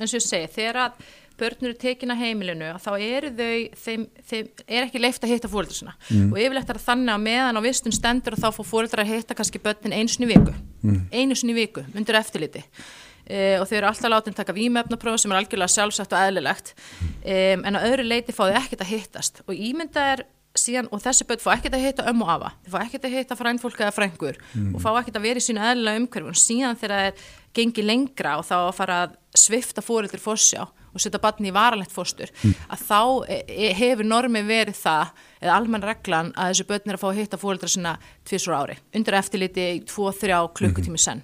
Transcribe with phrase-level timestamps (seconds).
[0.00, 4.04] eins og ég segi, þegar að börnur eru tekin að heimilinu þá eru þau, þeim,
[4.30, 6.30] þeim er ekki leift að hitta fóröldur svona mm.
[6.30, 9.60] og yfirlegt er þannig að meðan á vistun stendur þá fór fóröldrar að hitta kannski
[9.62, 11.02] börnin einu sinni viku, mm.
[11.12, 12.64] einu sinni viku undir eftirliti.
[13.26, 16.68] Uh, og þau eru alltaf látið að taka výmefnapróf sem er algjörlega sjálfsagt og eðlilegt.
[17.02, 19.40] Um, en á öðru leiti fá þau ekkert að hittast.
[19.50, 20.22] Og ímynda er
[20.66, 23.38] síðan, og þessi börn fá ekkert að hitta ömmu afa, þau fá ekkert að hitta
[23.38, 24.72] frændfólk eða frængur mm.
[24.74, 27.88] og fá ekkert að vera í sínu eðlilega umhverfum og síðan þegar það er gengið
[27.88, 30.66] lengra og þá að fara að svifta fóröldur fórsjá
[30.96, 32.56] og setja barni í varalegt fórstur mm.
[32.72, 35.12] að þá e, e, hefur normi verið það,
[35.42, 37.94] eða almenn reglan að þessu börn er að fá að hitta fóröldra sinna
[38.26, 41.22] tvísur ári, undir eftirliti í 2-3 klukkutími senn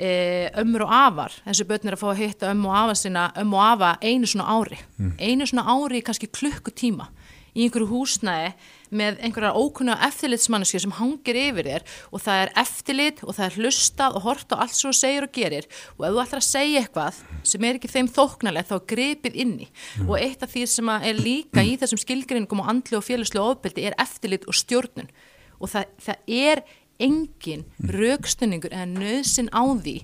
[0.00, 3.26] e, ömmur og afar, þessu börn er að fá að hitta ömmu og afa sinna,
[3.42, 5.16] ömmu og afa einu svona ári, mm.
[5.18, 7.10] einu svona ári kannski klukkutíma
[7.54, 8.52] í einhverju húsnæði
[8.90, 13.58] með einhverja ókunna eftirlitsmanniski sem hangir yfir þér og það er eftirlit og það er
[13.58, 15.68] hlustað og hort á allt sem þú segir og gerir.
[15.98, 17.20] Og ef þú ætlar að segja eitthvað
[17.52, 20.08] sem er ekki þeim þóknarlega þá grepið inni mm.
[20.08, 23.86] og eitt af því sem er líka í þessum skilgrinningum og andli og félagslega ofbeldi
[23.90, 25.12] er eftirlit og stjórnun.
[25.60, 26.64] Og það, það er
[27.00, 29.96] engin raukstunningur eða nöðsin á því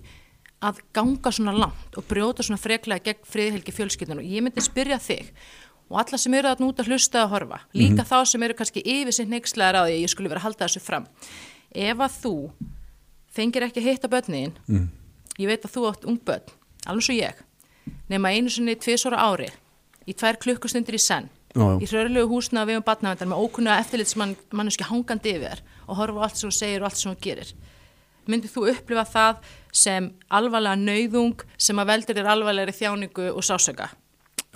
[0.67, 4.99] að ganga svona langt og brjóta svona freklega gegn friðhelgi fjölskyldun og ég myndi spyrja
[5.03, 5.29] þig
[5.89, 8.11] og alla sem eru að núta hlusta að horfa líka mm -hmm.
[8.11, 10.67] þá sem eru kannski yfir sitt neykslegar á því að ég skulle vera að halda
[10.67, 11.07] þessu fram
[11.75, 12.51] ef að þú
[13.31, 14.89] fengir ekki að hitta börnin mm.
[15.39, 16.49] ég veit að þú átt ung börn
[16.87, 17.37] alveg svo ég
[18.09, 19.51] nema einu sinni tviðsóra ári
[20.07, 21.79] í tvær klukkustundir í senn já.
[21.83, 26.51] í hrörlegu húsna við um barnavendar með ókunna eftirlitsmannuski hangandi yfir og horfa allt sem
[26.51, 27.53] þú segir og allt sem þú gerir
[28.27, 29.37] myndið þú upplifa það
[29.73, 33.91] sem alvarlega nöyðung sem að veldur er alvarlegri þjáningu og sásöka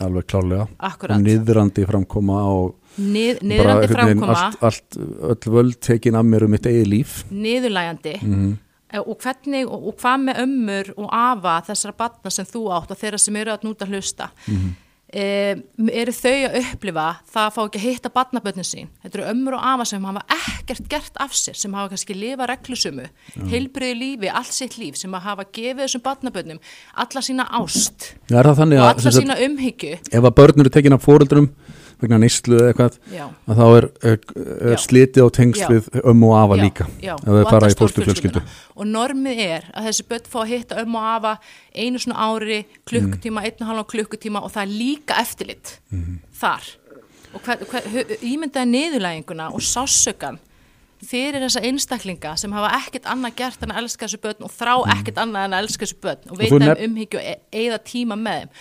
[0.06, 1.16] alveg klálega Akkurat.
[1.16, 4.34] og niðrandi framkoma og Nið, niðrandi framkoma.
[4.34, 4.98] allt, allt,
[5.30, 7.24] öll völd tekin af mér um mitt eigi líf.
[7.30, 9.00] Niðurlægandi mm -hmm.
[9.06, 12.98] og hvernig og, og hvað með ömmur og afa þessara batna sem þú átt og
[12.98, 14.30] þeirra sem eru að núta hlusta?
[14.46, 18.90] Mm -hmm um, eru þau að upplifa það að fá ekki að hitta barnabötnin sín?
[19.02, 22.48] Þetta eru ömmur og afa sem hafa ekkert gert af sér sem hafa kannski lifa
[22.50, 23.08] reglusumu
[23.50, 26.62] heilbriðu lífi, allt sitt líf sem hafa gefið þessum barnabötnum
[27.04, 30.00] alla sína ást og alla sína umhyggju?
[30.10, 31.50] Ef að börnur eru tekin af fóruldrum
[32.02, 34.18] vegna nýstlu eða eitthvað að þá er, er,
[34.72, 37.78] er slitið á tengst við ömmu og afa já, líka já, ef þau fara í
[37.80, 38.42] fórstufjölskyldu
[38.76, 41.34] og normið er að þessi börn fá að hitta ömmu og afa
[41.74, 43.48] einu svona ári klukkutíma, mm.
[43.48, 46.20] einn og halvan klukkutíma og það er líka eftirlitt mm.
[46.40, 46.70] þar.
[47.30, 50.40] Og hver, hver, ímyndaði niðurlæginguna og sásökan
[51.06, 54.74] fyrir þessa einstaklinga sem hafa ekkert annað gert en að elska þessu börn og þrá
[54.74, 54.92] mm.
[54.96, 58.18] ekkert annað en að elska þessu börn og veita um umhyggju og e eða tíma
[58.20, 58.54] með þeim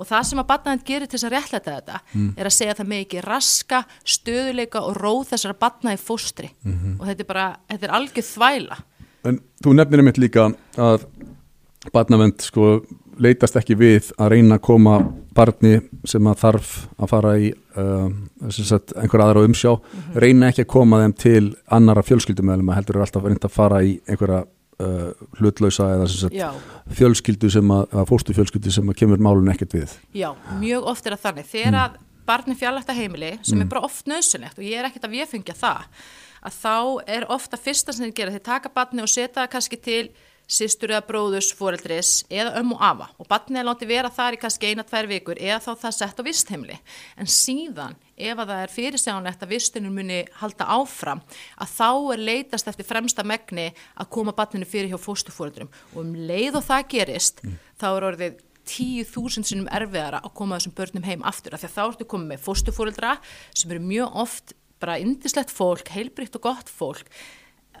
[0.00, 2.30] og það sem að batnaðin gerir til þess að réttlæta þetta mm.
[2.36, 3.82] er að segja að það með ekki raska
[4.16, 6.96] stöðuleika og róð þessara batnaði fóstri mm -hmm.
[7.00, 8.80] og þetta er bara, þetta er algjör þvæla
[9.28, 10.46] En þú nefnir einmitt líka
[10.80, 11.04] að
[11.92, 12.80] batnavend sko
[13.20, 14.94] leitast ekki við að reyna að koma
[15.36, 15.74] barni
[16.08, 18.08] sem að þarf að fara í uh,
[18.48, 20.20] sagt, einhver aðra umsjá, mm -hmm.
[20.24, 23.82] reyna ekki að koma þeim til annara fjölskyldumöðlum að heldur er alltaf reynd að fara
[23.84, 24.44] í einhverja
[24.80, 26.62] uh, hlutlausa eða sagt,
[26.98, 30.30] fjölskyldu sem að, að fóstu fjölskyldu sem að kemur málun ekkert við Já,
[30.62, 31.82] mjög oft er það þannig þegar mm.
[31.84, 33.64] að barni fjallægt að heimili sem mm.
[33.64, 35.86] er bara oft nöðsynlegt og ég er ekkert að viðfengja það
[36.40, 36.76] að þá
[37.16, 40.04] er ofta fyrsta sem þið gera þeir taka barni og setja það kannski til
[40.50, 43.10] sýstur eða bróðus, foreldris eða ömmu afa.
[43.22, 46.20] Og barnið er látið vera þar í kannski eina, tvær vikur eða þá það sett
[46.20, 46.78] á vistheimli
[47.20, 51.22] en síðan ef að það er fyrirsjánlegt að vistunum muni halda áfram
[51.56, 56.14] að þá er leitast eftir fremsta megni að koma barninu fyrir hjá fóstufóreldrum og um
[56.28, 57.58] leið og það gerist mm.
[57.80, 58.38] þá er orðið
[58.70, 61.56] tíu þúsund sinnum erfiðara að koma þessum börnum heim aftur.
[61.56, 63.14] Af því að þá ertu komið með fóstufóreldra
[63.56, 67.08] sem eru mjög oft bara indislegt fólk, heilbrikt og gott fólk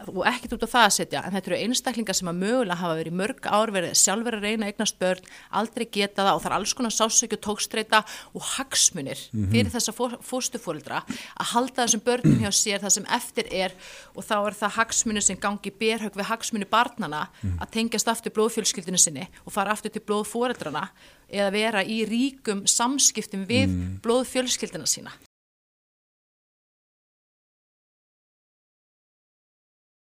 [0.08, 2.96] og ekkert út á það að setja en þetta eru einstaklingar sem að mögulega hafa
[3.00, 5.28] verið mörg ár verið sjálfur að reyna eignast börn
[5.60, 8.02] aldrei geta það og það er alls konar sásökju tókstreita
[8.32, 9.50] og hagsmunir mm -hmm.
[9.52, 9.92] fyrir þessa
[10.30, 13.72] fóstufóldra að halda þessum börnum hjá sér það sem eftir er
[14.14, 17.62] og þá er það hagsmunir sem gangi berhög við hagsmunir barnana mm -hmm.
[17.62, 20.88] að tengjast aftur blóðfjölskyldinu sinni og fara aftur til blóðfóreldrana
[21.28, 24.00] eða vera í ríkum samskiptum við mm.
[24.02, 25.12] blóðfjölskyldina sína